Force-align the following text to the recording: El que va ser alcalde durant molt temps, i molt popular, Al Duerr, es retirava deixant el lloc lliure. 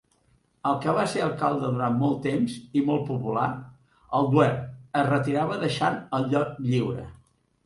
El 0.67 0.77
que 0.85 0.93
va 0.99 1.01
ser 1.11 1.19
alcalde 1.25 1.67
durant 1.75 1.99
molt 2.03 2.17
temps, 2.23 2.55
i 2.81 2.83
molt 2.87 3.05
popular, 3.11 3.45
Al 4.21 4.31
Duerr, 4.33 4.57
es 5.03 5.07
retirava 5.11 5.61
deixant 5.67 6.01
el 6.21 6.27
lloc 6.35 6.59
lliure. 6.73 7.07